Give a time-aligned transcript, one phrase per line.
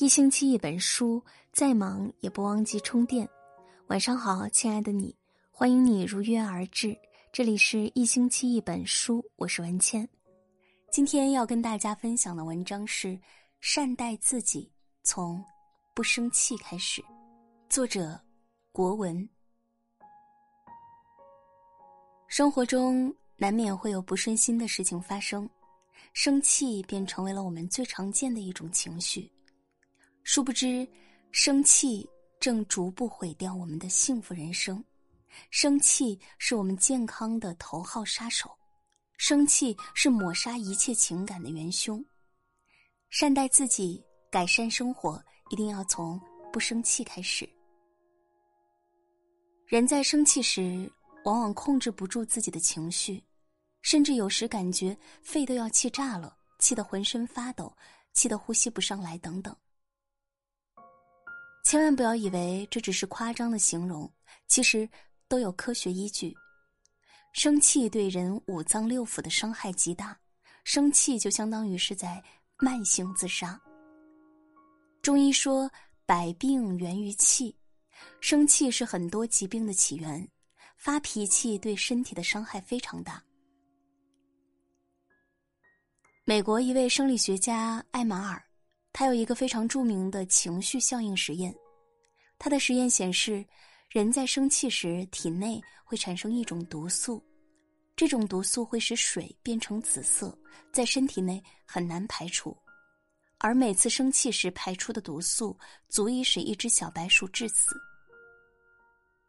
[0.00, 3.28] 一星期一本书，再忙也不忘记充电。
[3.88, 5.14] 晚上好，亲爱的你，
[5.50, 6.96] 欢迎你如约而至。
[7.30, 10.08] 这里是一星期一本书，我是文倩。
[10.90, 13.08] 今天要跟大家分享的文章是
[13.60, 15.44] 《善待自己，从
[15.94, 17.02] 不生气开始》，
[17.68, 18.18] 作者
[18.72, 19.28] 国文。
[22.26, 25.46] 生活中难免会有不顺心的事情发生，
[26.14, 29.30] 生气便成为了我们最常见的一种情绪。
[30.32, 30.86] 殊不知，
[31.32, 32.08] 生气
[32.38, 34.80] 正逐步毁掉我们的幸福人生。
[35.50, 38.48] 生气是我们健康的头号杀手，
[39.18, 42.00] 生气是抹杀一切情感的元凶。
[43.08, 46.16] 善待自己，改善生活，一定要从
[46.52, 47.44] 不生气开始。
[49.66, 50.88] 人在生气时，
[51.24, 53.20] 往往控制不住自己的情绪，
[53.82, 57.76] 甚至有时感觉肺都要气炸了，气得浑身发抖，
[58.12, 59.52] 气得呼吸不上来，等等。
[61.62, 64.10] 千万不要以为这只是夸张的形容，
[64.48, 64.88] 其实
[65.28, 66.36] 都有科学依据。
[67.32, 70.18] 生气对人五脏六腑的伤害极大，
[70.64, 72.20] 生气就相当于是在
[72.58, 73.60] 慢性自杀。
[75.00, 75.70] 中医说
[76.04, 77.54] 百病源于气，
[78.20, 80.28] 生气是很多疾病的起源，
[80.76, 83.22] 发脾气对身体的伤害非常大。
[86.24, 88.49] 美国一位生理学家艾马尔。
[88.92, 91.54] 他有一个非常著名的情绪效应实验，
[92.38, 93.44] 他的实验显示，
[93.88, 97.24] 人在生气时体内会产生一种毒素，
[97.96, 100.36] 这种毒素会使水变成紫色，
[100.72, 102.56] 在身体内很难排除，
[103.38, 105.56] 而每次生气时排出的毒素
[105.88, 107.74] 足以使一只小白鼠致死。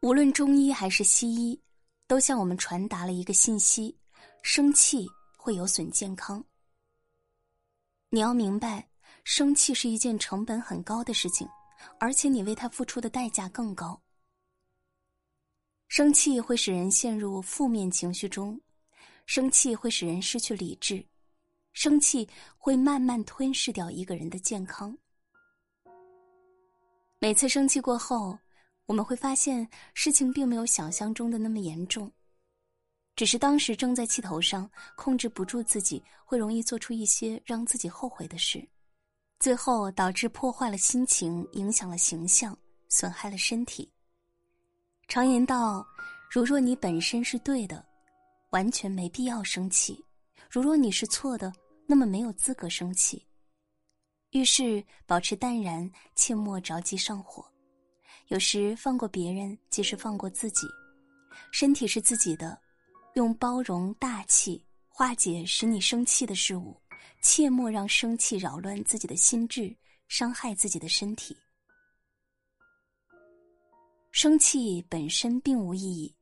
[0.00, 1.60] 无论中医还是西医，
[2.06, 3.98] 都向我们传达了一个信息：
[4.42, 5.06] 生气
[5.36, 6.42] 会有损健康。
[8.10, 8.88] 你要明白。
[9.24, 11.48] 生气是一件成本很高的事情，
[12.00, 14.00] 而且你为他付出的代价更高。
[15.88, 18.60] 生气会使人陷入负面情绪中，
[19.26, 21.04] 生气会使人失去理智，
[21.72, 24.96] 生气会慢慢吞噬掉一个人的健康。
[27.18, 28.38] 每次生气过后，
[28.86, 32.10] 我们会发现事情并没有想象中的那么严重，
[33.16, 38.66] 只是当时正在气头上，控制不住自己，会容易做出一些让自己后悔的事。
[39.38, 42.56] 最后导致破坏了心情，影响了形象，
[42.88, 43.88] 损害了身体。
[45.06, 45.86] 常言道
[46.28, 47.84] ：“如若你本身是对的，
[48.50, 49.94] 完全没必要生气；
[50.50, 51.52] 如若你是错的，
[51.86, 53.24] 那么没有资格生气。”
[54.32, 57.46] 遇事保持淡然，切莫着急上火。
[58.26, 60.66] 有时放过别人，即是放过自己。
[61.52, 62.60] 身体是自己的，
[63.14, 66.76] 用包容大气化解使你生气的事物。
[67.20, 69.74] 切莫让生气扰乱自己的心智，
[70.08, 71.36] 伤害自己的身体。
[74.10, 76.14] 生气本身并无意义，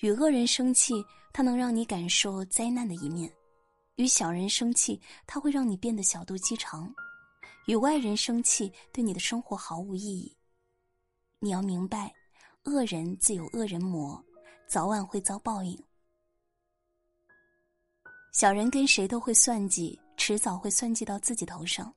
[0.00, 0.94] 与恶人生气，
[1.32, 3.28] 它能让你感受灾难的一面；
[3.96, 6.86] 与小人生气，它会让你变得小肚鸡肠；
[7.66, 10.36] 与外人生气，对你的生活毫无意义。
[11.40, 12.12] 你要明白，
[12.64, 14.22] 恶人自有恶人磨，
[14.68, 15.76] 早晚会遭报应。
[18.32, 19.98] 小人跟谁都会算计。
[20.24, 21.92] 迟早会算计到自己头上，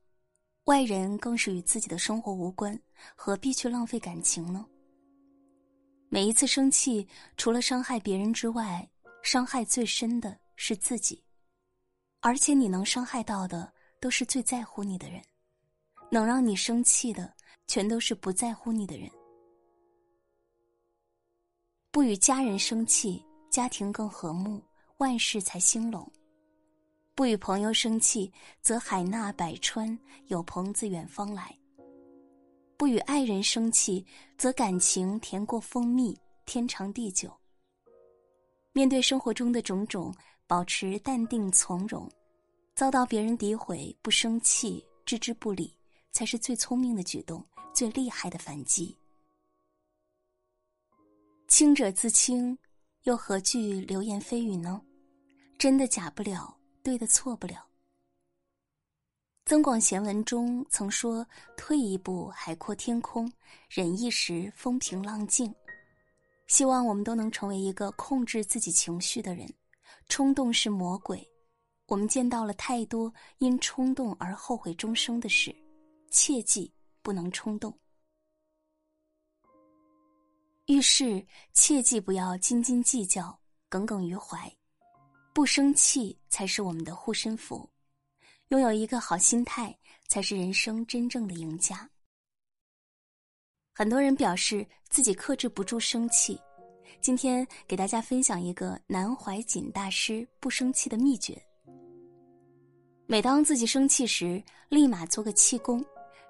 [0.64, 2.76] 外人更是与自己的生活无关，
[3.16, 4.66] 何必去浪费感情呢？
[6.10, 8.90] 每一次生气，除了伤害别人之外，
[9.22, 11.24] 伤害最深的是自己，
[12.20, 13.72] 而且你能伤害到的
[14.02, 15.22] 都是最在乎你的人，
[16.10, 17.32] 能让你生气的
[17.68, 19.08] 全都是不在乎你的人。
[21.92, 24.60] 不与家人生气，家庭更和睦，
[24.98, 26.12] 万事才兴隆。
[27.16, 28.30] 不与朋友生气，
[28.62, 31.46] 则海纳百川，有朋自远方来；
[32.76, 34.06] 不与爱人生气，
[34.38, 36.14] 则感情甜过蜂蜜，
[36.46, 37.32] 天长地久。
[38.74, 40.14] 面对生活中的种种，
[40.46, 42.06] 保持淡定从容，
[42.76, 45.74] 遭到别人诋毁不生气，置之不理，
[46.12, 47.42] 才是最聪明的举动，
[47.74, 48.94] 最厉害的反击。
[51.48, 52.58] 清者自清，
[53.04, 54.82] 又何惧流言蜚语呢？
[55.58, 56.54] 真的假不了。
[56.86, 57.56] 对的错不了。
[59.50, 61.26] 《增广贤文》中曾说
[61.58, 63.28] ：“退一步，海阔天空；
[63.68, 65.52] 忍一时，风平浪静。”
[66.46, 69.52] 希望我们都能成为一个控制自己情绪的人。
[70.10, 71.28] 冲动是魔鬼，
[71.88, 75.56] 我们见到了太多因冲动而后悔终生的事，
[76.12, 76.72] 切记
[77.02, 77.76] 不能冲动。
[80.68, 83.40] 遇事切记不要斤斤计较，
[83.70, 84.56] 耿耿于怀。
[85.36, 87.70] 不生气才是我们的护身符，
[88.48, 89.78] 拥有一个好心态，
[90.08, 91.90] 才是人生真正的赢家。
[93.74, 96.40] 很多人表示自己克制不住生气，
[97.02, 101.38] 今天给大家分享一个南怀瑾大师不生气的秘诀。
[103.06, 105.84] 每当自己生气时，立马做个气功，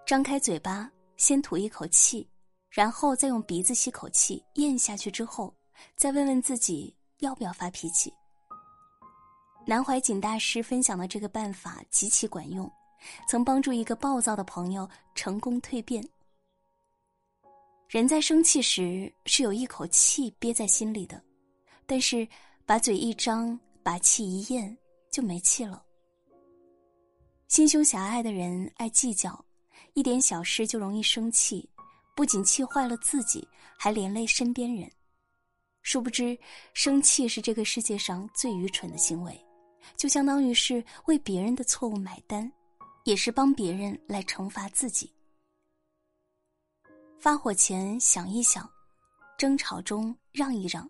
[0.04, 2.28] 张开嘴巴，先吐一口气，
[2.72, 5.56] 然后再用鼻子吸口气咽下去之后，
[5.96, 8.12] 再问问自己要不要发脾气。
[9.68, 12.72] 南怀瑾大师分享的这个办法极其管用，
[13.28, 16.08] 曾帮助一个暴躁的朋友成功蜕变。
[17.90, 21.20] 人在生气时是有一口气憋在心里的，
[21.88, 22.28] 但是
[22.66, 24.76] 把嘴一张，把气一咽，
[25.12, 25.84] 就没气了。
[27.48, 29.44] 心胸狭隘的人爱计较，
[29.94, 31.68] 一点小事就容易生气，
[32.16, 33.48] 不仅气坏了自己，
[33.78, 34.92] 还连累身边人。
[35.84, 36.38] 殊不知，
[36.74, 39.45] 生气是这个世界上最愚蠢的行为。
[39.96, 42.52] 就相当于是为别人的错误买单，
[43.04, 45.12] 也是帮别人来惩罚自己。
[47.20, 48.70] 发火前想一想，
[49.38, 50.90] 争吵中让一让，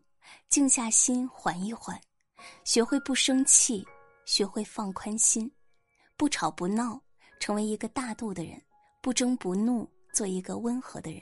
[0.49, 1.99] 静下心缓一缓，
[2.63, 3.85] 学会不生气，
[4.25, 5.49] 学会放宽心，
[6.17, 7.01] 不吵不闹，
[7.39, 8.59] 成为一个大度的人；
[9.01, 11.21] 不争不怒，做一个温和的人。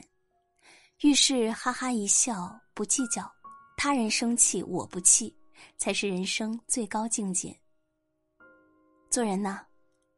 [1.02, 3.32] 遇事哈哈一笑，不计较，
[3.78, 5.36] 他人生气我不气，
[5.78, 7.56] 才是人生最高境界。
[9.14, 9.64] 做人呐，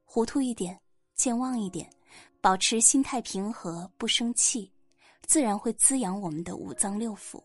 [0.05, 0.79] 糊涂一点，
[1.15, 1.93] 健忘一点，
[2.39, 4.71] 保持心态平和，不生气，
[5.27, 7.43] 自然会滋养我们的五脏六腑。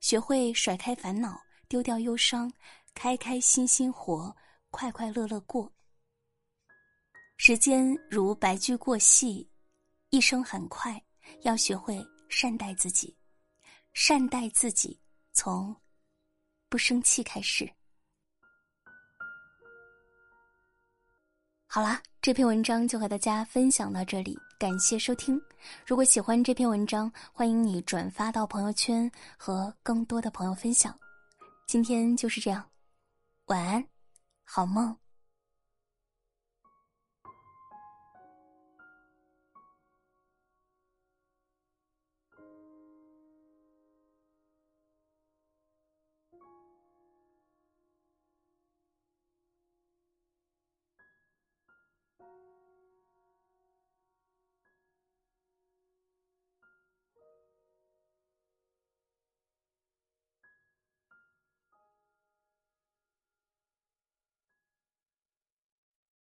[0.00, 2.52] 学会甩开烦恼，丢掉忧伤，
[2.92, 4.36] 开开心心活，
[4.70, 5.72] 快快乐乐过。
[7.36, 9.48] 时间如白驹过隙，
[10.10, 11.00] 一生很快，
[11.42, 13.16] 要学会善待自己，
[13.92, 15.00] 善待自己，
[15.32, 15.72] 从
[16.68, 17.72] 不生气开始。
[21.76, 25.38] 好啦，这篇文章就和大家分享到这里，感谢收听。
[25.84, 30.98] 如果喜欢这篇文章，欢迎你转发到朋友圈和更多的朋友分享。
[31.66, 32.64] 今天就是这样，
[33.48, 33.86] 晚安，
[34.42, 34.96] 好梦。